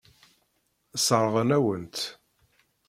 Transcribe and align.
Sseṛɣen-awen-tt. 0.95 2.05